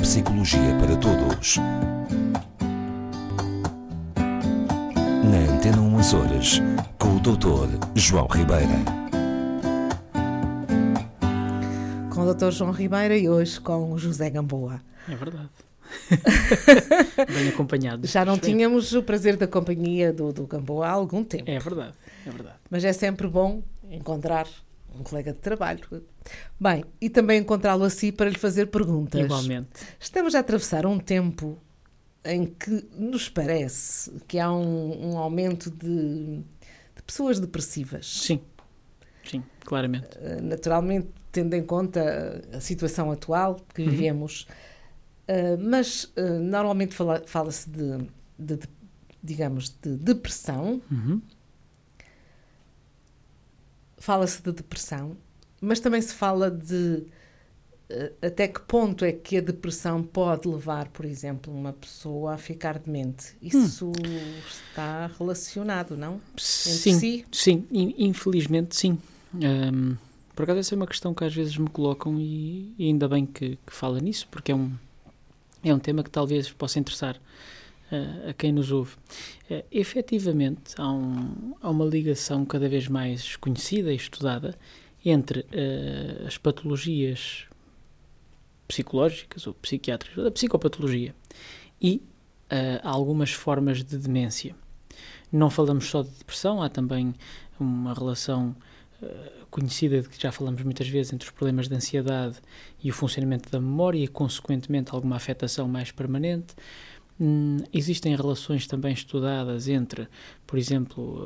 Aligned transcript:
psicologia 0.00 0.74
para 0.80 0.96
todos. 0.96 1.56
Na 5.24 5.54
Antena 5.54 5.80
1 5.80 5.98
Açores, 5.98 6.60
com 6.98 7.16
o 7.16 7.20
Dr. 7.20 7.86
João 7.94 8.26
Ribeira. 8.26 8.68
Com 12.12 12.22
o 12.22 12.34
Dr. 12.34 12.50
João 12.50 12.70
Ribeira 12.72 13.16
e 13.16 13.28
hoje 13.28 13.60
com 13.60 13.92
o 13.92 13.98
José 13.98 14.30
Gamboa. 14.30 14.80
É 15.08 15.14
verdade. 15.14 15.48
Bem 17.34 17.48
acompanhado. 17.48 18.06
Já 18.06 18.24
não 18.24 18.38
tínhamos 18.38 18.92
o 18.94 19.02
prazer 19.02 19.36
da 19.36 19.46
companhia 19.46 20.12
do, 20.12 20.32
do 20.32 20.46
Gamboa 20.46 20.86
há 20.86 20.90
algum 20.92 21.24
tempo, 21.24 21.50
É 21.50 21.58
verdade, 21.58 21.94
é 22.26 22.30
verdade. 22.30 22.56
mas 22.70 22.84
é 22.84 22.92
sempre 22.92 23.26
bom 23.26 23.62
encontrar 23.90 24.46
um 24.98 25.02
colega 25.02 25.32
de 25.32 25.38
trabalho. 25.38 25.80
Bem, 26.58 26.84
e 27.00 27.08
também 27.10 27.40
encontrá-lo 27.40 27.84
assim 27.84 28.12
para 28.12 28.28
lhe 28.30 28.38
fazer 28.38 28.66
perguntas. 28.66 29.20
Igualmente. 29.20 29.68
Estamos 29.98 30.34
a 30.34 30.40
atravessar 30.40 30.86
um 30.86 30.98
tempo 30.98 31.58
em 32.24 32.44
que 32.46 32.86
nos 32.96 33.28
parece 33.28 34.10
que 34.28 34.38
há 34.38 34.52
um, 34.52 35.12
um 35.12 35.18
aumento 35.18 35.70
de, 35.70 36.38
de 36.96 37.02
pessoas 37.06 37.40
depressivas. 37.40 38.06
Sim, 38.06 38.40
sim, 39.28 39.42
claramente. 39.64 40.06
Uh, 40.18 40.42
naturalmente, 40.42 41.08
tendo 41.32 41.54
em 41.54 41.62
conta 41.62 42.42
a 42.52 42.60
situação 42.60 43.10
atual 43.10 43.56
que 43.74 43.82
Uhum. 43.82 43.88
vivemos. 43.90 44.46
Uh, 45.28 45.56
mas 45.62 46.04
uh, 46.16 46.40
normalmente 46.42 46.94
fala- 46.94 47.22
fala-se 47.24 47.70
de, 47.70 47.98
de- 48.38 48.56
de, 48.56 48.68
digamos, 49.22 49.70
de 49.80 49.96
depressão, 49.96 50.82
Uhum. 50.90 51.22
Fala-se 54.00 54.42
de 54.42 54.50
depressão, 54.50 55.16
mas 55.60 55.78
também 55.78 56.00
se 56.00 56.14
fala 56.14 56.50
de 56.50 57.04
uh, 57.90 58.26
até 58.26 58.48
que 58.48 58.60
ponto 58.60 59.04
é 59.04 59.12
que 59.12 59.36
a 59.36 59.40
depressão 59.40 60.02
pode 60.02 60.48
levar, 60.48 60.88
por 60.88 61.04
exemplo, 61.04 61.52
uma 61.54 61.72
pessoa 61.74 62.34
a 62.34 62.38
ficar 62.38 62.78
demente. 62.78 63.36
Isso 63.42 63.92
está 64.48 65.08
relacionado, 65.18 65.96
não? 65.96 66.20
Sim, 66.36 66.98
si? 66.98 67.26
sim, 67.30 67.66
in- 67.70 67.94
infelizmente 67.98 68.74
sim. 68.74 68.98
Ahm, 69.34 69.96
por 70.34 70.44
acaso 70.44 70.58
essa 70.60 70.74
é 70.74 70.76
uma 70.76 70.86
questão 70.86 71.12
que 71.12 71.22
às 71.22 71.34
vezes 71.34 71.56
me 71.58 71.68
colocam 71.68 72.18
e, 72.18 72.74
e 72.78 72.86
ainda 72.86 73.06
bem 73.06 73.26
que, 73.26 73.58
que 73.66 73.72
fala 73.72 74.00
nisso, 74.00 74.26
porque 74.30 74.50
é 74.50 74.54
um, 74.54 74.72
é 75.62 75.74
um 75.74 75.78
tema 75.78 76.02
que 76.02 76.10
talvez 76.10 76.50
possa 76.50 76.78
interessar 76.78 77.20
a 78.28 78.32
quem 78.32 78.52
nos 78.52 78.70
ouve. 78.70 78.94
Uh, 79.50 79.64
efetivamente, 79.70 80.74
há, 80.76 80.90
um- 80.90 81.54
há 81.60 81.70
uma 81.70 81.84
ligação 81.84 82.44
cada 82.44 82.68
vez 82.68 82.88
mais 82.88 83.36
conhecida 83.36 83.92
e 83.92 83.96
estudada 83.96 84.56
entre 85.04 85.46
ah, 85.52 86.26
as 86.26 86.36
patologias 86.36 87.46
psicológicas 88.68 89.46
ou 89.46 89.54
psiquiátricas, 89.54 90.26
a 90.26 90.30
psicopatologia 90.30 91.14
e 91.80 92.02
ah, 92.50 92.80
algumas 92.82 93.32
formas 93.32 93.82
de 93.82 93.96
demência. 93.96 94.54
Não 95.32 95.48
falamos 95.48 95.86
só 95.86 96.02
de 96.02 96.10
depressão, 96.10 96.62
há 96.62 96.68
também 96.68 97.14
uma 97.58 97.94
relação 97.94 98.54
conhecida 99.50 100.02
de 100.02 100.08
que 100.08 100.20
já 100.20 100.30
falamos 100.30 100.62
muitas 100.62 100.88
vezes 100.88 101.12
entre 101.12 101.26
os 101.26 101.32
problemas 101.32 101.68
de 101.68 101.74
ansiedade 101.74 102.36
e 102.82 102.90
o 102.90 102.94
funcionamento 102.94 103.50
da 103.50 103.58
memória 103.60 103.98
e, 103.98 104.06
consequentemente, 104.06 104.92
alguma 104.94 105.16
afetação 105.16 105.66
mais 105.66 105.90
permanente. 105.90 106.54
Hum, 107.20 107.58
existem 107.72 108.16
relações 108.16 108.66
também 108.66 108.94
estudadas 108.94 109.68
entre, 109.68 110.08
por 110.46 110.58
exemplo, 110.58 111.20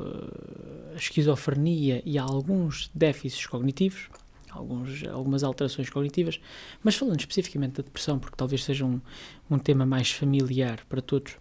eh, 0.91 0.93
a 0.93 0.97
esquizofrenia 0.97 2.01
e 2.05 2.17
alguns 2.17 2.91
déficits 2.93 3.45
cognitivos, 3.47 4.09
alguns, 4.51 5.07
algumas 5.07 5.41
alterações 5.43 5.89
cognitivas, 5.89 6.39
mas 6.83 6.95
falando 6.95 7.19
especificamente 7.19 7.75
da 7.77 7.83
depressão, 7.83 8.19
porque 8.19 8.35
talvez 8.35 8.63
seja 8.65 8.83
um, 8.85 8.99
um 9.49 9.57
tema 9.57 9.85
mais 9.85 10.11
familiar 10.11 10.83
para 10.89 11.01
todos, 11.01 11.37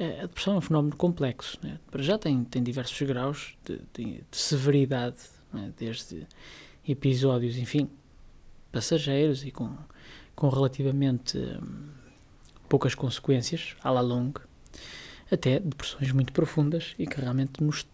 eh, 0.00 0.18
a 0.18 0.22
depressão 0.26 0.54
é 0.54 0.58
um 0.58 0.60
fenómeno 0.60 0.96
complexo. 0.96 1.56
Né? 1.62 1.78
Já 2.00 2.18
tem, 2.18 2.42
tem 2.42 2.62
diversos 2.64 3.00
graus 3.06 3.54
de, 3.64 3.78
de- 3.94 4.24
de 4.30 4.36
severidade, 4.36 5.18
né? 5.52 5.72
desde 5.78 6.26
episódios, 6.88 7.56
enfim, 7.56 7.88
passageiros 8.72 9.44
e 9.44 9.52
com, 9.52 9.76
com 10.34 10.48
relativamente 10.48 11.38
hum, 11.38 11.88
poucas 12.68 12.94
consequências, 12.94 13.76
à 13.82 13.90
la 13.90 14.00
longue, 14.00 14.40
até 15.30 15.58
depressões 15.60 16.12
muito 16.12 16.32
profundas 16.32 16.94
e 16.98 17.06
que 17.06 17.20
realmente 17.20 17.62
nos 17.62 17.86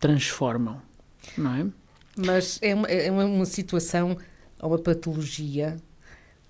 transformam, 0.00 0.80
não 1.38 1.54
é? 1.54 1.66
Mas 2.16 2.58
é 2.62 2.74
uma, 2.74 2.86
é 2.88 3.10
uma- 3.10 3.44
situação, 3.46 4.16
ou 4.60 4.70
uma 4.70 4.78
patologia 4.78 5.76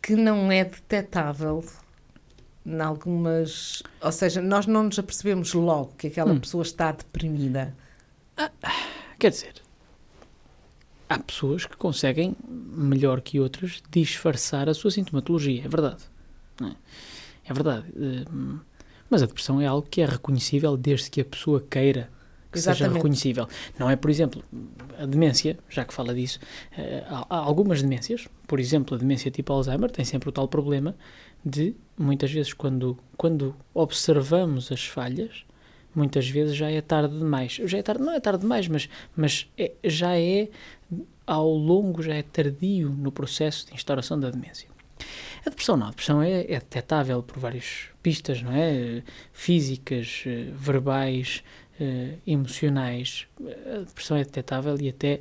que 0.03 0.15
não 0.15 0.51
é 0.53 0.65
detetável 0.65 1.65
em 2.67 2.81
algumas. 2.81 3.83
Ou 4.01 4.13
seja, 4.13 4.41
nós 4.43 4.67
não 4.67 4.85
nos 4.85 4.99
apercebemos 4.99 5.53
logo 5.55 5.93
que 5.97 6.09
aquela 6.09 6.33
Hum. 6.33 6.41
pessoa 6.41 6.63
está 6.63 6.93
deprimida. 6.93 7.75
Quer 9.19 9.31
dizer, 9.31 9.55
há 11.09 11.19
pessoas 11.19 11.65
que 11.67 11.77
conseguem, 11.77 12.37
melhor 12.49 13.21
que 13.21 13.39
outras, 13.41 13.83
disfarçar 13.91 14.69
a 14.69 14.75
sua 14.75 14.91
sintomatologia, 14.91 15.65
é 15.65 15.69
verdade. 15.69 16.03
não 16.61 16.69
é? 16.69 16.77
É 17.47 17.53
verdade. 17.53 17.87
hum, 18.33 18.59
Mas 19.11 19.23
a 19.23 19.27
depressão 19.27 19.61
é 19.61 19.67
algo 19.67 19.87
que 19.89 20.01
é 20.01 20.07
reconhecível 20.07 20.77
desde 20.77 21.11
que 21.11 21.21
a 21.21 21.25
pessoa 21.25 21.61
queira 21.61 22.11
que 22.51 22.59
seja 22.61 22.71
Exatamente. 22.73 22.95
reconhecível. 22.99 23.49
Não 23.79 23.91
é, 23.91 23.97
por 23.97 24.09
exemplo, 24.11 24.43
a 24.99 25.05
demência, 25.07 25.59
já 25.69 25.85
que 25.85 25.93
fala 25.93 26.15
disso, 26.15 26.39
eh, 26.79 27.05
há 27.09 27.27
há 27.29 27.37
algumas 27.39 27.83
demências, 27.83 28.29
por 28.47 28.61
exemplo, 28.61 28.95
a 28.95 28.99
demência 28.99 29.29
tipo 29.31 29.53
Alzheimer 29.53 29.91
tem 29.91 30.05
sempre 30.05 30.29
o 30.29 30.33
tal 30.33 30.47
problema 30.47 30.95
de, 31.45 31.75
muitas 31.99 32.31
vezes, 32.31 32.53
quando, 32.53 32.97
quando 33.17 33.55
observamos 33.75 34.71
as 34.71 34.85
falhas, 34.85 35.45
muitas 35.95 36.29
vezes 36.29 36.55
já 36.57 36.71
é 36.71 36.81
tarde 36.81 37.19
demais. 37.19 37.61
Já 37.65 37.79
é 37.79 37.83
tarde, 37.83 38.03
não 38.05 38.13
é 38.13 38.21
tarde 38.21 38.41
demais, 38.43 38.69
mas, 38.69 38.89
mas 39.17 39.49
é- 39.59 39.73
já 39.85 40.17
é 40.17 40.49
ao 41.27 41.51
longo, 41.51 42.03
já 42.03 42.15
é 42.15 42.23
tardio 42.23 42.89
no 42.91 43.11
processo 43.11 43.67
de 43.67 43.75
instauração 43.75 44.19
da 44.19 44.31
demência. 44.31 44.69
A 45.47 45.51
depressão 45.51 45.77
não, 45.77 45.87
a 45.87 45.91
depressão 45.91 46.23
é, 46.23 46.41
é 46.43 46.59
detectável 46.59 47.23
por 47.23 47.39
várias 47.39 47.89
pistas, 48.03 48.43
não 48.43 48.53
é? 48.53 49.03
Físicas, 49.33 50.23
eh, 50.27 50.47
verbais, 50.55 51.43
eh, 51.81 52.15
emocionais. 52.27 53.27
A 53.75 53.79
depressão 53.81 54.17
é 54.17 54.25
detectável 54.25 54.77
e 54.81 54.89
até 54.89 55.21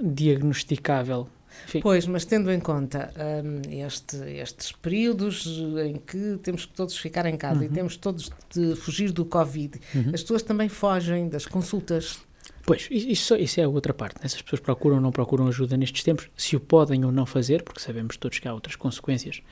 diagnosticável. 0.00 1.28
Enfim, 1.66 1.80
Pois, 1.80 2.06
mas 2.06 2.24
tendo 2.24 2.50
em 2.50 2.58
conta 2.58 3.12
hum, 3.44 3.60
este- 3.70 4.16
estes 4.38 4.72
períodos 4.72 5.46
em 5.84 5.96
que 5.96 6.38
temos 6.42 6.64
que 6.64 6.72
todos 6.72 6.96
ficar 6.96 7.26
em 7.26 7.36
casa 7.36 7.64
e 7.64 7.68
temos 7.68 7.96
todos 7.96 8.30
de 8.54 8.74
fugir 8.74 9.12
do 9.12 9.24
Covid, 9.24 9.78
Uhum. 9.94 10.10
as 10.14 10.22
pessoas 10.22 10.42
também 10.42 10.68
fogem 10.70 11.28
das 11.28 11.44
consultas. 11.46 12.18
Pois, 12.64 12.88
isso, 12.90 13.34
isso 13.36 13.60
é 13.60 13.64
a 13.64 13.68
outra 13.68 13.92
parte. 13.92 14.20
né? 14.22 14.28
Se 14.28 14.36
as 14.36 14.42
pessoas 14.42 14.60
procuram 14.60 14.96
ou 14.96 15.02
não 15.02 15.10
procuram 15.10 15.48
ajuda 15.48 15.76
nestes 15.76 16.02
tempos, 16.04 16.28
se 16.36 16.54
o 16.54 16.60
podem 16.60 17.04
ou 17.04 17.10
não 17.10 17.26
fazer, 17.26 17.62
porque 17.62 17.80
sabemos 17.80 18.16
todos 18.16 18.38
que 18.38 18.46
há 18.46 18.54
outras 18.54 18.76
consequências 18.76 19.42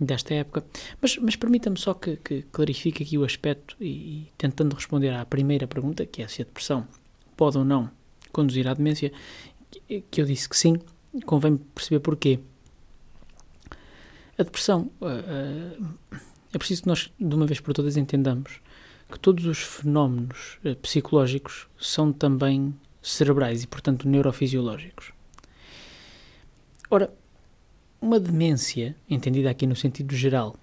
desta 0.00 0.34
época. 0.34 0.64
Mas, 1.00 1.16
mas 1.18 1.36
permita-me 1.36 1.78
só 1.78 1.94
que, 1.94 2.16
que 2.16 2.42
clarifique 2.50 3.02
aqui 3.04 3.16
o 3.16 3.24
aspecto 3.24 3.76
e, 3.80 3.86
e 3.86 4.32
tentando 4.36 4.74
responder 4.74 5.10
à 5.10 5.24
primeira 5.24 5.66
pergunta, 5.68 6.04
que 6.04 6.20
é 6.22 6.26
se 6.28 6.42
a 6.42 6.44
depressão 6.44 6.86
pode 7.36 7.56
ou 7.58 7.64
não 7.64 7.90
conduzir 8.32 8.66
à 8.66 8.74
demência, 8.74 9.12
que- 9.70 10.00
que 10.10 10.20
eu 10.20 10.24
disse 10.26 10.48
que 10.48 10.56
sim, 10.56 10.78
convém 11.26 11.56
perceber 11.56 12.00
porquê. 12.00 12.40
A 14.36 14.42
depressão, 14.42 14.90
ah, 15.00 15.06
ah, 16.12 16.16
é 16.52 16.58
preciso 16.58 16.82
que 16.82 16.88
nós, 16.88 17.10
de 17.18 17.34
uma 17.34 17.46
vez 17.46 17.60
por 17.60 17.72
todas, 17.74 17.96
entendamos 17.96 18.60
que 19.08 19.18
todos 19.18 19.46
os 19.46 19.58
fenómenos 19.58 20.58
eh, 20.64 20.74
psicológicos 20.74 21.66
são 21.78 22.12
também 22.12 22.74
cerebrais 23.02 23.62
e, 23.62 23.66
portanto, 23.66 24.08
neurofisiológicos. 24.08 25.12
Ora, 26.90 27.12
uma 28.00 28.20
demência, 28.20 28.94
entendida 29.08 29.50
aqui 29.50 29.66
no 29.66 29.76
sentido 29.76 30.14
geral, 30.14 30.56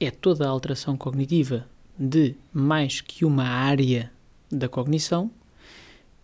é 0.00 0.10
toda 0.10 0.46
a 0.46 0.50
alteração 0.50 0.96
cognitiva 0.96 1.68
de 1.98 2.34
mais 2.52 3.00
que 3.00 3.24
uma 3.24 3.44
área 3.44 4.10
da 4.50 4.68
cognição 4.68 5.30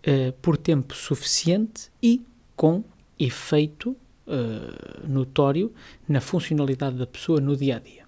eh, 0.02 0.32
por 0.42 0.56
tempo 0.56 0.94
suficiente 0.94 1.90
e 2.02 2.24
com 2.56 2.82
efeito 3.18 3.96
eh, 4.26 5.06
notório 5.06 5.72
na 6.08 6.20
funcionalidade 6.20 6.96
da 6.96 7.06
pessoa 7.06 7.40
no 7.40 7.56
dia 7.56 7.76
a 7.76 7.78
dia. 7.78 8.04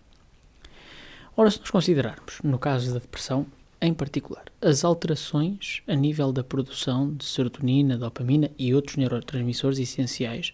Ora, 1.34 1.50
se 1.50 1.58
nós 1.60 1.70
considerarmos, 1.70 2.40
no 2.44 2.58
caso 2.58 2.92
da 2.92 2.98
depressão, 2.98 3.46
em 3.80 3.94
particular, 3.94 4.44
as 4.60 4.84
alterações 4.84 5.82
a 5.88 5.94
nível 5.94 6.30
da 6.30 6.44
produção 6.44 7.12
de 7.14 7.24
serotonina, 7.24 7.96
dopamina 7.96 8.50
e 8.58 8.74
outros 8.74 8.96
neurotransmissores 8.96 9.78
essenciais 9.78 10.52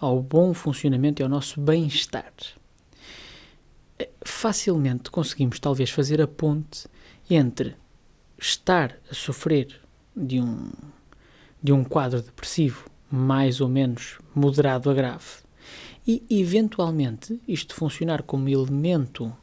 ao 0.00 0.22
bom 0.22 0.54
funcionamento 0.54 1.20
e 1.20 1.24
ao 1.24 1.28
nosso 1.28 1.60
bem-estar, 1.60 2.32
eh, 3.98 4.08
facilmente 4.24 5.10
conseguimos 5.10 5.58
talvez 5.58 5.90
fazer 5.90 6.22
a 6.22 6.28
ponte 6.28 6.86
entre 7.28 7.74
estar 8.38 8.96
a 9.10 9.14
sofrer 9.14 9.80
de 10.16 10.40
um, 10.40 10.70
de 11.60 11.72
um 11.72 11.82
quadro 11.82 12.22
depressivo 12.22 12.88
mais 13.10 13.60
ou 13.60 13.68
menos 13.68 14.18
moderado 14.32 14.88
a 14.88 14.94
grave 14.94 15.42
e, 16.06 16.24
eventualmente, 16.30 17.40
isto 17.46 17.74
funcionar 17.74 18.22
como 18.22 18.48
elemento 18.48 19.36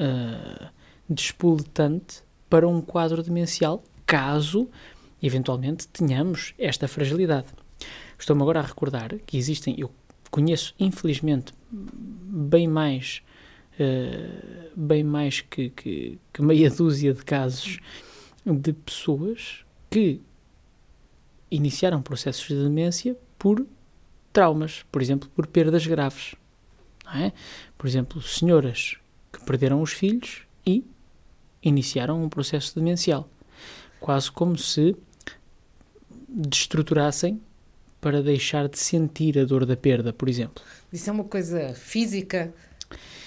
uh, 0.00 0.68
despoletante 1.08 2.22
para 2.48 2.66
um 2.66 2.80
quadro 2.80 3.22
demencial, 3.22 3.82
caso, 4.06 4.68
eventualmente, 5.22 5.86
tenhamos 5.88 6.54
esta 6.58 6.88
fragilidade. 6.88 7.48
Estou-me 8.18 8.42
agora 8.42 8.60
a 8.60 8.64
recordar 8.64 9.14
que 9.26 9.36
existem, 9.36 9.74
eu 9.78 9.90
conheço, 10.30 10.74
infelizmente, 10.78 11.52
bem 11.70 12.66
mais 12.66 13.22
uh, 13.78 14.70
bem 14.76 15.02
mais 15.02 15.40
que, 15.40 15.70
que, 15.70 16.18
que, 16.32 16.42
meia 16.42 16.70
dúzia 16.70 17.14
de 17.14 17.24
casos 17.24 17.78
de 18.44 18.72
pessoas 18.72 19.64
que 19.88 20.20
iniciaram 21.50 22.02
processos 22.02 22.46
de 22.46 22.62
demência 22.62 23.16
por 23.38 23.66
traumas, 24.32 24.84
por 24.90 25.02
exemplo, 25.02 25.28
por 25.34 25.46
perdas 25.46 25.86
graves. 25.86 26.34
É? 27.12 27.32
Por 27.76 27.88
exemplo, 27.88 28.22
senhoras 28.22 28.99
que 29.40 29.46
perderam 29.46 29.82
os 29.82 29.92
filhos 29.92 30.42
e 30.64 30.84
iniciaram 31.62 32.22
um 32.22 32.28
processo 32.28 32.74
demencial, 32.74 33.28
quase 33.98 34.30
como 34.30 34.56
se 34.56 34.96
destruturassem 36.28 37.40
para 38.00 38.22
deixar 38.22 38.68
de 38.68 38.78
sentir 38.78 39.38
a 39.38 39.44
dor 39.44 39.66
da 39.66 39.76
perda, 39.76 40.12
por 40.12 40.28
exemplo. 40.28 40.62
Isso 40.92 41.10
é 41.10 41.12
uma 41.12 41.24
coisa 41.24 41.74
física, 41.74 42.52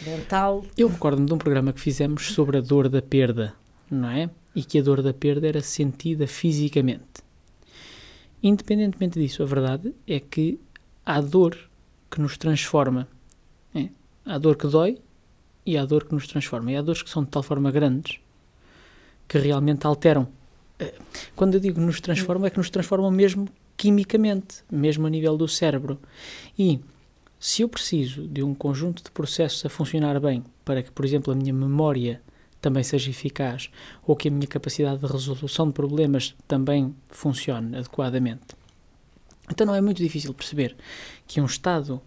mental. 0.06 0.66
Eu 0.78 0.88
recordo-me 0.88 1.28
de 1.28 1.34
um 1.34 1.38
programa 1.38 1.72
que 1.72 1.80
fizemos 1.80 2.34
sobre 2.34 2.58
a 2.58 2.62
dor 2.62 2.90
da 2.90 3.02
perda, 3.02 3.54
não 3.90 4.10
é? 4.10 4.30
E 4.56 4.64
que 4.64 4.80
a 4.80 4.82
dor 4.82 5.02
da 5.02 5.14
perda 5.14 5.48
era 5.48 5.62
sentida 5.62 6.26
fisicamente. 6.26 7.24
Independentemente 8.42 9.20
disso, 9.20 9.44
a 9.44 9.46
verdade 9.46 9.94
é 10.08 10.20
que 10.20 10.60
há 11.06 11.22
dor 11.22 11.58
que 12.10 12.20
nos 12.20 12.38
transforma. 12.38 13.08
É? 13.74 13.90
Há 14.26 14.38
dor 14.38 14.58
que 14.58 14.68
dói 14.68 14.98
e 15.66 15.78
há 15.78 15.86
dor 15.86 16.06
que 16.06 16.14
nos 16.14 16.28
transforma. 16.28 16.72
E 16.72 16.76
há 16.76 16.82
dores 16.82 17.02
que 17.02 17.10
são 17.10 17.24
de 17.24 17.30
tal 17.30 17.44
forma 17.44 17.72
grandes 17.72 18.20
que 19.28 19.38
realmente 19.38 19.86
alteram. 19.86 20.28
Eh, 20.80 20.94
quando 21.36 21.56
eu 21.56 21.60
digo 21.60 21.80
nos 21.80 22.00
transformam, 22.02 22.48
é 22.48 22.50
que 22.50 22.58
nos 22.58 22.70
transformam 22.70 23.10
mesmo 23.12 23.48
quimicamente, 23.78 24.64
mesmo 24.72 25.08
a 25.08 25.10
nível 25.10 25.38
do 25.38 25.48
cérebro. 25.48 26.00
E 26.58 26.80
se 27.40 27.62
eu 27.62 27.70
preciso 27.70 28.28
de 28.28 28.44
um 28.44 28.54
conjunto 28.54 29.04
de 29.04 29.12
processos 29.12 29.66
a 29.66 29.70
funcionar 29.70 30.20
bem 30.20 30.44
para 30.64 30.82
que, 30.82 30.92
por 30.92 31.04
exemplo, 31.04 31.34
a 31.34 31.36
minha 31.36 31.54
memória 31.54 32.22
também 32.62 32.84
seja 32.84 33.10
eficaz 33.10 33.70
ou 34.08 34.16
que 34.16 34.30
a 34.30 34.32
minha 34.32 34.48
capacidade 34.48 35.00
de 35.00 35.06
resolução 35.06 35.68
de 35.68 35.74
problemas 35.74 36.34
também 36.48 36.96
funcione 37.10 37.76
adequadamente. 37.76 38.56
Então 39.52 39.68
não 39.68 39.76
é 39.76 39.82
muito 39.82 40.02
difícil 40.02 40.34
perceber 40.34 40.76
que 41.28 41.42
um 41.42 41.46
estado 41.46 42.02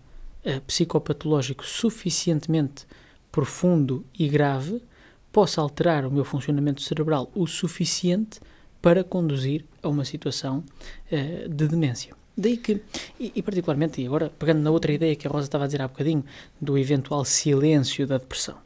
uh, 0.44 0.60
psicopatológico 0.62 1.66
suficientemente 1.66 2.86
profundo 3.36 4.02
e 4.18 4.26
grave 4.28 4.82
possa 5.30 5.60
alterar 5.60 6.06
o 6.06 6.10
meu 6.10 6.24
funcionamento 6.24 6.80
cerebral 6.80 7.30
o 7.34 7.46
suficiente 7.46 8.40
para 8.80 9.04
conduzir 9.04 9.62
a 9.82 9.88
uma 9.90 10.06
situação 10.06 10.64
uh, 11.12 11.46
de 11.46 11.68
demência. 11.68 12.16
Daí 12.34 12.56
que, 12.56 12.80
e, 13.20 13.32
e, 13.34 13.42
particularmente, 13.42 14.00
e 14.00 14.06
agora 14.06 14.32
pegando 14.38 14.60
na 14.62 14.70
outra 14.70 14.90
ideia 14.90 15.14
que 15.14 15.28
a 15.28 15.30
Rosa 15.30 15.48
estava 15.48 15.64
a 15.64 15.66
dizer 15.66 15.82
há 15.82 15.88
bocadinho, 15.88 16.24
do 16.58 16.78
eventual 16.78 17.26
silêncio 17.26 18.06
da 18.06 18.16
depressão. 18.16 18.56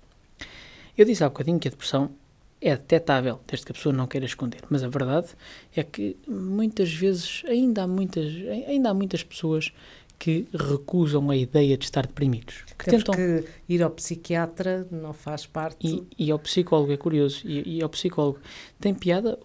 Eu 0.96 1.05
disse 1.05 1.25
há 1.25 1.28
bocadinho 1.28 1.58
que 1.58 1.67
a 1.67 1.72
depressão 1.72 2.12
é 2.61 2.70
detectável, 2.76 3.40
desde 3.49 3.67
que 3.67 3.72
a 3.72 3.75
pessoa 3.75 3.93
não 3.93 4.06
queira 4.06 4.26
esconder. 4.26 4.61
Mas 4.70 4.84
a 4.84 4.88
verdade 4.88 5.31
é 5.75 5.82
que 5.82 6.17
muitas 6.28 6.93
vezes 6.93 7.43
ainda 7.44 7.82
há 7.82 7.88
muitas, 7.88 8.32
ainda 8.69 8.90
há 8.90 8.94
muitas 8.94 9.25
pessoas 9.25 9.72
que 10.20 10.46
recusam 10.52 11.31
a 11.31 11.37
ideia 11.37 11.78
de 11.78 11.84
estar 11.87 12.06
deprimidos. 12.06 12.62
Que 12.78 12.90
Até 12.90 12.99
tentam... 12.99 13.14
porque 13.14 13.49
ir 13.67 13.82
ao 13.82 13.88
psiquiatra 13.88 14.87
não 14.90 15.14
faz 15.14 15.46
parte... 15.46 15.78
E, 15.87 16.26
e 16.26 16.31
ao 16.31 16.38
psicólogo, 16.38 16.93
é 16.93 16.96
curioso, 16.99 17.40
e, 17.46 17.78
e 17.78 17.82
ao 17.82 17.88
psicólogo 17.88 18.38
tem 18.78 18.93
piada... 18.93 19.38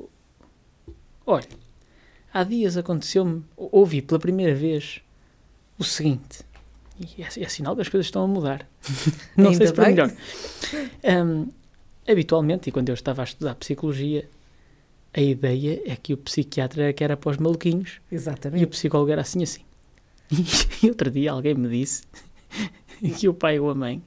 Olha, 1.25 1.47
há 2.33 2.43
dias 2.43 2.75
aconteceu-me, 2.75 3.41
ouvi 3.55 4.01
pela 4.01 4.19
primeira 4.19 4.53
vez 4.53 5.01
o 5.79 5.83
seguinte, 5.85 6.43
e 6.99 7.23
é, 7.23 7.43
é 7.43 7.47
sinal 7.47 7.73
que 7.73 7.81
as 7.81 7.89
coisas 7.89 8.07
estão 8.07 8.23
a 8.23 8.27
mudar. 8.27 8.67
Não 9.35 9.51
Ainda 9.51 9.57
sei 9.57 9.67
se 9.67 9.73
para 9.73 9.89
melhor. 9.89 10.13
Um, 11.25 11.47
habitualmente, 12.05 12.67
e 12.67 12.71
quando 12.71 12.89
eu 12.89 12.95
estava 12.95 13.21
a 13.21 13.25
estudar 13.25 13.55
psicologia, 13.55 14.29
a 15.13 15.21
ideia 15.21 15.81
é 15.85 15.95
que 15.95 16.13
o 16.13 16.17
psiquiatra 16.17 16.83
era 16.83 16.93
que 16.93 17.03
era 17.03 17.15
para 17.15 17.31
os 17.31 17.37
maluquinhos. 17.37 18.01
Exatamente. 18.11 18.61
E 18.61 18.65
o 18.65 18.67
psicólogo 18.67 19.09
era 19.09 19.21
assim 19.21 19.41
assim. 19.41 19.61
E, 20.83 20.89
outro 20.89 21.09
dia 21.09 21.31
alguém 21.31 21.55
me 21.55 21.69
disse 21.69 22.03
que 23.17 23.27
o 23.27 23.33
pai 23.33 23.59
ou 23.59 23.69
a 23.69 23.75
mãe 23.75 24.01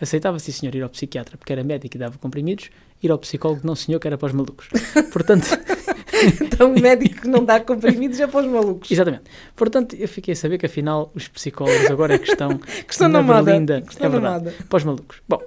aceitava, 0.00 0.38
sim 0.38 0.52
senhor, 0.52 0.74
ir 0.74 0.82
ao 0.82 0.88
psiquiatra 0.88 1.36
porque 1.36 1.52
era 1.52 1.64
médico 1.64 1.96
e 1.96 1.98
dava 1.98 2.18
comprimidos, 2.18 2.70
ir 3.02 3.10
ao 3.10 3.18
psicólogo 3.18 3.62
não 3.64 3.74
senhor, 3.74 3.98
que 3.98 4.06
era 4.06 4.18
para 4.18 4.26
os 4.26 4.32
malucos. 4.32 4.68
Portanto... 5.12 5.46
então 6.40 6.72
o 6.72 6.80
médico 6.80 7.22
que 7.22 7.28
não 7.28 7.44
dá 7.44 7.60
comprimidos 7.60 8.18
é 8.20 8.26
para 8.26 8.40
os 8.40 8.46
malucos. 8.46 8.90
Exatamente. 8.90 9.24
Portanto, 9.54 9.94
eu 9.96 10.08
fiquei 10.08 10.32
a 10.32 10.36
saber 10.36 10.58
que 10.58 10.66
afinal 10.66 11.10
os 11.14 11.28
psicólogos 11.28 11.90
agora 11.90 12.14
é 12.14 12.18
que 12.18 12.30
estão, 12.30 12.58
que 12.58 12.92
estão 12.92 13.08
na, 13.08 13.22
na 13.22 13.42
Berlinda, 13.42 13.82
que 13.82 13.92
estão 13.92 14.06
é 14.06 14.10
verdade, 14.10 14.52
para 14.68 14.76
os 14.76 14.84
malucos. 14.84 15.20
Bom, 15.28 15.42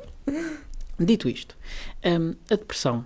dito 1.00 1.30
isto, 1.30 1.56
um, 2.06 2.36
a 2.52 2.56
depressão 2.56 3.06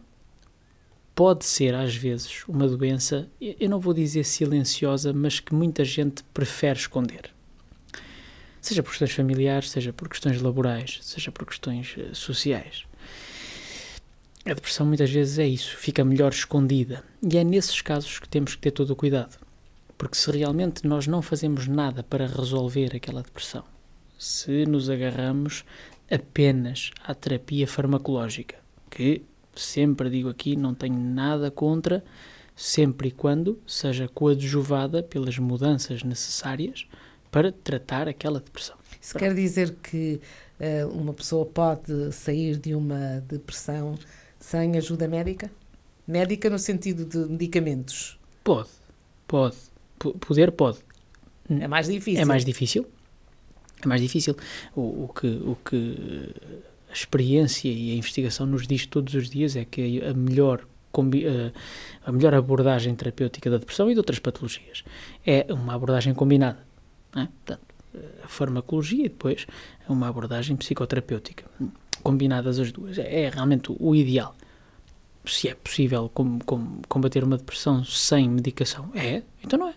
pode 1.15 1.45
ser 1.45 1.75
às 1.75 1.95
vezes 1.95 2.43
uma 2.47 2.67
doença, 2.67 3.29
eu 3.39 3.69
não 3.69 3.79
vou 3.79 3.93
dizer 3.93 4.23
silenciosa, 4.23 5.13
mas 5.13 5.39
que 5.39 5.53
muita 5.53 5.83
gente 5.83 6.23
prefere 6.33 6.79
esconder. 6.79 7.31
Seja 8.61 8.83
por 8.83 8.89
questões 8.89 9.11
familiares, 9.11 9.71
seja 9.71 9.91
por 9.91 10.07
questões 10.07 10.41
laborais, 10.41 10.99
seja 11.01 11.31
por 11.31 11.45
questões 11.45 11.95
uh, 11.97 12.13
sociais. 12.13 12.85
A 14.45 14.53
depressão 14.53 14.85
muitas 14.85 15.09
vezes 15.09 15.39
é 15.39 15.47
isso, 15.47 15.77
fica 15.77 16.05
melhor 16.05 16.31
escondida. 16.31 17.03
E 17.27 17.37
é 17.37 17.43
nesses 17.43 17.81
casos 17.81 18.19
que 18.19 18.29
temos 18.29 18.55
que 18.55 18.61
ter 18.61 18.71
todo 18.71 18.91
o 18.91 18.95
cuidado. 18.95 19.37
Porque 19.97 20.17
se 20.17 20.31
realmente 20.31 20.87
nós 20.87 21.05
não 21.05 21.21
fazemos 21.21 21.67
nada 21.67 22.03
para 22.03 22.25
resolver 22.25 22.95
aquela 22.95 23.21
depressão, 23.21 23.63
se 24.17 24.65
nos 24.65 24.89
agarramos 24.89 25.63
apenas 26.09 26.91
à 27.03 27.13
terapia 27.13 27.67
farmacológica, 27.67 28.55
que 28.89 29.23
sempre 29.55 30.09
digo 30.09 30.29
aqui, 30.29 30.55
não 30.55 30.73
tenho 30.73 30.97
nada 30.97 31.51
contra, 31.51 32.03
sempre 32.55 33.09
e 33.09 33.11
quando 33.11 33.59
seja 33.65 34.07
coadjuvada 34.07 35.01
pelas 35.01 35.37
mudanças 35.37 36.03
necessárias 36.03 36.87
para 37.31 37.51
tratar 37.51 38.07
aquela 38.07 38.39
depressão. 38.39 38.75
Isso 39.01 39.13
Pronto. 39.13 39.23
quer 39.23 39.33
dizer 39.33 39.75
que 39.81 40.19
uh, 40.59 40.87
uma 40.89 41.13
pessoa 41.13 41.45
pode 41.45 42.11
sair 42.11 42.57
de 42.57 42.75
uma 42.75 43.23
depressão 43.27 43.97
sem 44.39 44.77
ajuda 44.77 45.07
médica? 45.07 45.49
Médica 46.07 46.49
no 46.49 46.59
sentido 46.59 47.05
de 47.05 47.31
medicamentos? 47.31 48.19
Pode, 48.43 48.69
pode. 49.27 49.55
P 49.97 50.11
poder 50.19 50.51
pode. 50.51 50.79
É 51.49 51.67
mais 51.67 51.87
difícil. 51.87 52.21
É 52.21 52.25
mais 52.25 52.45
difícil. 52.45 52.85
É 53.83 53.87
mais 53.87 54.01
difícil. 54.01 54.35
O, 54.75 55.05
o, 55.05 55.13
que, 55.13 55.27
o 55.27 55.57
que 55.65 56.33
a 56.91 56.93
experiência 56.93 57.69
e 57.69 57.93
a 57.93 57.95
investigação 57.95 58.45
nos 58.45 58.67
diz 58.67 58.85
todos 58.85 59.13
os 59.13 59.29
dias 59.29 59.55
é 59.55 59.65
que 59.65 60.03
a 60.03 60.13
melhor 60.13 60.65
a 62.05 62.11
melhor 62.11 62.33
abordagem 62.33 62.93
terapêutica 62.93 63.49
da 63.49 63.57
depressão 63.57 63.89
e 63.89 63.93
de 63.93 63.99
outras 63.99 64.19
patologias 64.19 64.83
é 65.25 65.45
uma 65.49 65.73
abordagem 65.73 66.13
combinada. 66.13 66.59
É? 67.15 67.27
Portanto, 67.27 67.61
a 68.21 68.27
farmacologia 68.27 69.05
e 69.05 69.09
depois 69.09 69.47
uma 69.87 70.09
abordagem 70.09 70.57
psicoterapêutica 70.57 71.45
combinadas 72.03 72.59
as 72.59 72.71
duas. 72.71 72.97
É, 72.97 73.23
é 73.23 73.29
realmente 73.29 73.73
o 73.79 73.95
ideal. 73.95 74.35
Se 75.25 75.47
é 75.47 75.55
possível 75.55 76.09
com, 76.13 76.39
com, 76.39 76.81
combater 76.89 77.23
uma 77.23 77.37
depressão 77.37 77.85
sem 77.85 78.29
medicação, 78.29 78.89
é, 78.95 79.21
então 79.43 79.59
não 79.59 79.69
é. 79.69 79.75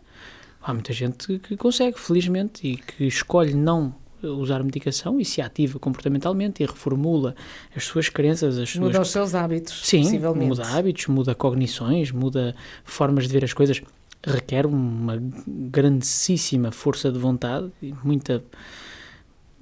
Há 0.63 0.73
muita 0.73 0.95
gente 0.95 1.39
que 1.41 1.57
consegue, 1.57 2.01
felizmente, 2.01 2.67
e 2.67 2.77
que 2.79 3.05
escolhe 3.05 3.53
não 3.53 3.95
usar 4.27 4.63
medicação 4.63 5.21
e 5.21 5.25
se 5.25 5.41
ativa 5.41 5.79
comportamentalmente 5.79 6.63
e 6.63 6.67
reformula 6.67 7.35
as 7.75 7.85
suas 7.85 8.09
crenças, 8.09 8.59
as 8.59 8.75
muda 8.77 9.01
os 9.01 9.11
seus 9.11 9.35
hábitos. 9.35 9.87
Sim, 9.87 10.19
muda 10.19 10.67
hábitos, 10.67 11.07
muda 11.07 11.35
cognições, 11.35 12.11
muda 12.11 12.55
formas 12.85 13.27
de 13.27 13.33
ver 13.33 13.45
as 13.45 13.53
coisas. 13.53 13.83
Requer 14.27 14.65
uma 14.67 15.23
grandíssima 15.47 16.71
força 16.71 17.13
de 17.13 17.19
vontade 17.19 17.71
e 17.83 17.93
muita 18.03 18.43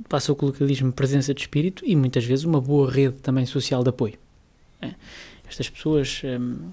passa 0.08 0.32
o 0.32 0.36
colocalismo 0.36 0.92
presença 0.92 1.34
de 1.34 1.40
espírito 1.40 1.84
e 1.86 1.94
muitas 1.96 2.24
vezes 2.24 2.44
uma 2.44 2.60
boa 2.60 2.90
rede 2.90 3.16
também 3.16 3.46
social 3.46 3.82
de 3.82 3.90
apoio. 3.90 4.14
É. 4.80 4.94
Estas 5.48 5.68
pessoas 5.68 6.22
hum, 6.24 6.70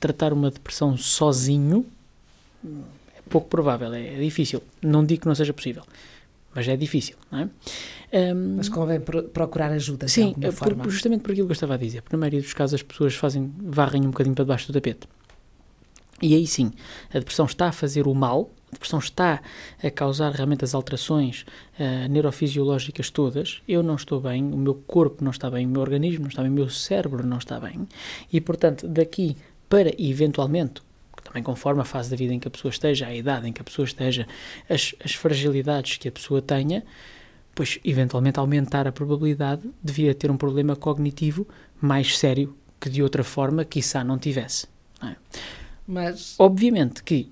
tratar 0.00 0.32
uma 0.32 0.50
depressão 0.50 0.96
sozinho 0.96 1.86
é 2.64 3.20
pouco 3.28 3.48
provável, 3.48 3.92
é, 3.92 4.14
é, 4.14 4.18
difícil. 4.18 4.62
Não 4.82 5.04
digo 5.04 5.22
que 5.22 5.28
não 5.28 5.34
seja 5.34 5.52
possível, 5.52 5.84
mas 6.54 6.68
é 6.68 6.76
difícil, 6.76 7.16
não 7.30 7.40
é? 7.40 7.48
Um, 8.32 8.56
mas 8.56 8.68
convém 8.68 9.00
procurar 9.00 9.72
ajuda 9.72 10.06
sim, 10.06 10.34
de 10.36 10.46
alguma 10.46 10.52
forma. 10.52 10.88
justamente 10.88 11.22
por 11.22 11.32
aquilo 11.32 11.46
que 11.46 11.52
eu 11.52 11.54
estava 11.54 11.74
a 11.74 11.76
dizer. 11.76 12.02
Porque 12.02 12.16
na 12.16 12.20
maioria 12.20 12.40
dos 12.40 12.54
casos 12.54 12.74
as 12.74 12.82
pessoas 12.82 13.14
fazem, 13.14 13.52
varrem 13.58 14.02
um 14.02 14.10
bocadinho 14.10 14.34
para 14.34 14.44
debaixo 14.44 14.68
do 14.68 14.72
tapete. 14.72 15.08
E 16.22 16.34
aí 16.34 16.46
sim, 16.46 16.70
a 17.10 17.18
depressão 17.18 17.44
está 17.44 17.68
a 17.68 17.72
fazer 17.72 18.06
o 18.06 18.14
mal 18.14 18.50
depressão 18.74 18.98
está 18.98 19.40
a 19.82 19.90
causar 19.90 20.32
realmente 20.32 20.64
as 20.64 20.74
alterações 20.74 21.46
uh, 21.78 22.08
neurofisiológicas 22.08 23.08
todas, 23.08 23.62
eu 23.66 23.82
não 23.82 23.94
estou 23.94 24.20
bem, 24.20 24.44
o 24.44 24.56
meu 24.56 24.74
corpo 24.74 25.24
não 25.24 25.30
está 25.30 25.50
bem, 25.50 25.66
o 25.66 25.70
meu 25.70 25.80
organismo 25.80 26.22
não 26.22 26.28
está 26.28 26.42
bem, 26.42 26.50
o 26.50 26.54
meu 26.54 26.68
cérebro 26.68 27.26
não 27.26 27.38
está 27.38 27.58
bem, 27.58 27.88
e 28.32 28.40
portanto, 28.40 28.86
daqui 28.86 29.36
para 29.68 29.90
eventualmente, 29.98 30.82
também 31.24 31.42
conforme 31.42 31.80
a 31.80 31.84
fase 31.84 32.10
da 32.10 32.16
vida 32.16 32.32
em 32.32 32.38
que 32.38 32.46
a 32.46 32.50
pessoa 32.50 32.70
esteja, 32.70 33.06
a 33.06 33.14
idade 33.14 33.48
em 33.48 33.52
que 33.52 33.60
a 33.60 33.64
pessoa 33.64 33.84
esteja, 33.84 34.28
as, 34.68 34.94
as 35.02 35.14
fragilidades 35.14 35.96
que 35.96 36.06
a 36.06 36.12
pessoa 36.12 36.40
tenha, 36.42 36.84
pois 37.54 37.78
eventualmente 37.84 38.38
aumentar 38.38 38.86
a 38.86 38.92
probabilidade 38.92 39.68
de 39.82 39.92
vir 39.92 40.10
a 40.10 40.14
ter 40.14 40.30
um 40.30 40.36
problema 40.36 40.76
cognitivo 40.76 41.48
mais 41.80 42.18
sério 42.18 42.54
que 42.80 42.90
de 42.90 43.02
outra 43.02 43.24
forma, 43.24 43.64
quiçá, 43.64 44.04
não 44.04 44.18
tivesse. 44.18 44.66
Não 45.00 45.08
é? 45.08 45.16
Mas... 45.86 46.34
Obviamente 46.38 47.02
que 47.02 47.30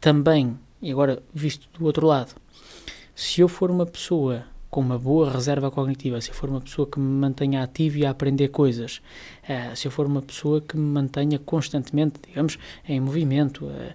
também, 0.00 0.58
e 0.82 0.90
agora 0.90 1.22
visto 1.32 1.68
do 1.78 1.84
outro 1.84 2.06
lado, 2.06 2.34
se 3.14 3.40
eu 3.40 3.48
for 3.48 3.70
uma 3.70 3.86
pessoa 3.86 4.44
com 4.70 4.80
uma 4.80 4.96
boa 4.96 5.30
reserva 5.30 5.70
cognitiva, 5.70 6.20
se 6.20 6.30
eu 6.30 6.34
for 6.34 6.48
uma 6.48 6.60
pessoa 6.60 6.86
que 6.86 6.98
me 7.00 7.20
mantenha 7.20 7.62
ativo 7.62 7.98
e 7.98 8.06
a 8.06 8.10
aprender 8.10 8.48
coisas, 8.48 9.02
uh, 9.42 9.74
se 9.76 9.88
eu 9.88 9.90
for 9.90 10.06
uma 10.06 10.22
pessoa 10.22 10.60
que 10.60 10.76
me 10.76 10.84
mantenha 10.84 11.40
constantemente, 11.40 12.20
digamos, 12.26 12.56
em 12.88 13.00
movimento, 13.00 13.66
uh, 13.66 13.92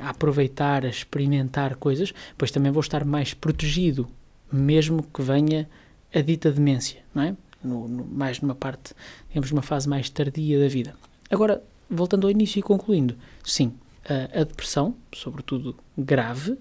a 0.00 0.10
aproveitar, 0.10 0.84
a 0.84 0.88
experimentar 0.88 1.76
coisas, 1.76 2.12
pois 2.36 2.50
também 2.50 2.70
vou 2.70 2.82
estar 2.82 3.06
mais 3.06 3.32
protegido, 3.32 4.06
mesmo 4.52 5.02
que 5.02 5.22
venha 5.22 5.66
a 6.14 6.20
dita 6.20 6.52
demência, 6.52 7.00
não 7.14 7.22
é? 7.22 7.36
No, 7.64 7.88
no, 7.88 8.04
mais 8.04 8.40
numa 8.40 8.54
parte, 8.54 8.94
digamos, 9.28 9.50
numa 9.50 9.62
fase 9.62 9.88
mais 9.88 10.10
tardia 10.10 10.60
da 10.60 10.68
vida. 10.68 10.94
Agora, 11.30 11.62
voltando 11.88 12.26
ao 12.26 12.30
início 12.30 12.60
e 12.60 12.62
concluindo, 12.62 13.16
sim, 13.42 13.72
a, 14.08 14.40
a 14.40 14.44
depressão, 14.44 14.94
sobretudo 15.10 15.74
grave, 15.96 16.58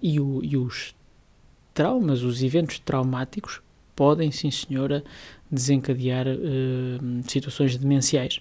e, 0.00 0.20
o, 0.20 0.40
e, 0.44 0.56
os 0.56 0.94
traumas, 1.78 2.24
os 2.24 2.42
eventos 2.42 2.80
traumáticos, 2.80 3.60
podem, 3.94 4.32
sim 4.32 4.50
senhora, 4.50 5.04
desencadear 5.48 6.26
uh, 6.26 7.30
situações 7.30 7.76
demenciais. 7.76 8.40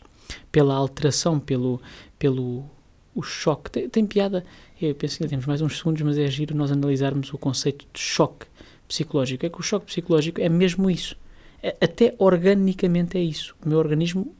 Pela 0.51 0.73
alteração, 0.73 1.39
pelo, 1.39 1.79
pelo 2.17 2.65
o 3.13 3.21
choque. 3.21 3.69
Tem, 3.69 3.87
tem 3.87 4.05
piada, 4.07 4.43
eu 4.81 4.95
penso 4.95 5.17
que 5.17 5.23
ainda 5.23 5.29
temos 5.29 5.45
mais 5.45 5.61
uns 5.61 5.77
segundos, 5.77 6.01
mas 6.01 6.17
é 6.17 6.25
giro 6.25 6.55
nós 6.55 6.71
analisarmos 6.71 7.31
o 7.31 7.37
conceito 7.37 7.85
de 7.93 7.99
choque 7.99 8.47
psicológico. 8.87 9.45
É 9.45 9.49
que 9.49 9.59
o 9.59 9.63
choque 9.63 9.85
psicológico 9.85 10.41
é 10.41 10.49
mesmo 10.49 10.89
isso. 10.89 11.15
É, 11.61 11.77
até 11.79 12.15
organicamente 12.17 13.19
é 13.19 13.21
isso. 13.21 13.55
O 13.63 13.69
meu 13.69 13.77
organismo 13.77 14.35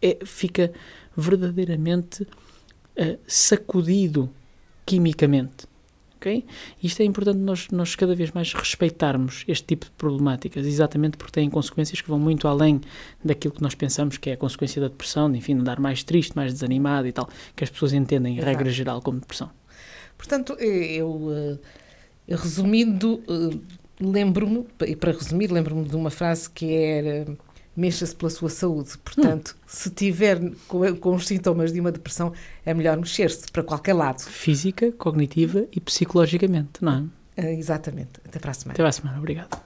é, 0.00 0.18
fica 0.24 0.72
verdadeiramente 1.14 2.22
uh, 2.22 3.18
sacudido 3.26 4.30
quimicamente. 4.86 5.70
Okay? 6.22 6.44
Isto 6.80 7.02
é 7.02 7.04
importante 7.04 7.38
nós, 7.38 7.68
nós 7.72 7.96
cada 7.96 8.14
vez 8.14 8.30
mais 8.30 8.52
respeitarmos 8.54 9.44
este 9.48 9.66
tipo 9.66 9.86
de 9.86 9.90
problemáticas, 9.92 10.64
exatamente 10.64 11.16
porque 11.16 11.32
têm 11.32 11.50
consequências 11.50 12.00
que 12.00 12.08
vão 12.08 12.18
muito 12.18 12.46
além 12.46 12.80
daquilo 13.24 13.52
que 13.52 13.60
nós 13.60 13.74
pensamos 13.74 14.16
que 14.18 14.30
é 14.30 14.34
a 14.34 14.36
consequência 14.36 14.80
da 14.80 14.86
depressão, 14.86 15.30
de, 15.30 15.38
enfim, 15.38 15.56
de 15.56 15.62
andar 15.62 15.80
mais 15.80 16.04
triste, 16.04 16.36
mais 16.36 16.52
desanimado 16.52 17.08
e 17.08 17.12
tal, 17.12 17.28
que 17.56 17.64
as 17.64 17.70
pessoas 17.70 17.92
entendem, 17.92 18.38
em 18.38 18.40
regra 18.40 18.70
geral, 18.70 19.02
como 19.02 19.18
depressão. 19.18 19.50
Portanto, 20.16 20.52
eu, 20.60 21.32
eu 21.32 21.58
eh, 22.28 22.36
resumindo, 22.36 23.20
eh, 23.28 23.58
lembro-me, 24.00 24.64
e 24.86 24.94
para 24.94 25.10
resumir, 25.10 25.50
lembro-me 25.50 25.84
de 25.84 25.96
uma 25.96 26.10
frase 26.10 26.48
que 26.48 26.72
era 26.72 27.36
mexa-se 27.76 28.14
pela 28.14 28.30
sua 28.30 28.48
saúde. 28.48 28.96
Portanto, 28.98 29.56
hum. 29.56 29.64
se 29.66 29.90
tiver 29.90 30.40
com, 30.68 30.96
com, 30.96 31.14
os 31.14 31.26
sintomas 31.26 31.72
de 31.72 31.80
uma 31.80 31.92
depressão, 31.92 32.32
é 32.64 32.74
melhor 32.74 32.96
mexer-se 32.96 33.50
para 33.50 33.62
qualquer 33.62 33.94
lado. 33.94 34.20
Física, 34.20 34.92
cognitiva 34.92 35.66
e 35.72 35.80
psicologicamente, 35.80 36.82
não 36.82 37.10
é? 37.36 37.44
é 37.44 37.54
exatamente. 37.54 38.12
Até 38.26 38.38
para 38.38 38.50
a 38.50 38.54
semana. 38.54 38.74
Até 38.74 38.82
para 38.82 38.88
a 38.88 38.92
semana. 38.92 39.18
Obrigado. 39.18 39.62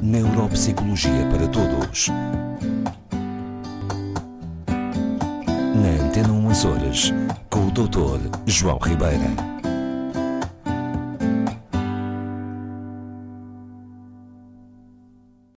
Neuropsicologia 0.00 1.26
para 1.30 1.48
todos. 1.48 2.08
Na 5.74 6.04
Antena 6.04 6.30
1 6.30 6.46
Horas, 6.68 7.12
com 7.50 7.66
o 7.66 7.70
Dr. 7.70 8.20
João 8.46 8.78
Ribeira. 8.78 9.53